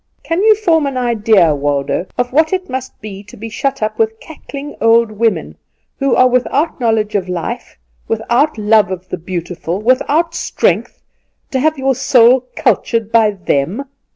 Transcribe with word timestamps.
Can 0.23 0.41
you 0.41 0.55
form 0.55 0.87
an 0.87 0.97
idea, 0.97 1.53
Waldo, 1.53 2.07
of 2.17 2.33
what 2.33 2.51
it 2.51 2.67
must 2.71 2.99
be 3.01 3.21
to 3.25 3.37
be 3.37 3.49
shut 3.49 3.83
up 3.83 3.99
with 3.99 4.19
cackling 4.19 4.75
old 4.81 5.11
women, 5.11 5.57
who 5.99 6.15
are 6.15 6.27
without 6.27 6.79
knowledge 6.79 7.13
of 7.13 7.29
life, 7.29 7.77
without 8.07 8.57
love 8.57 8.89
of 8.89 9.09
the 9.09 9.19
beautiful, 9.19 9.79
without 9.79 10.33
strength, 10.33 11.03
to 11.51 11.59
have 11.59 11.77
your 11.77 11.93
soul 11.93 12.47
cultured 12.55 13.11
by 13.11 13.29
them? 13.29 13.85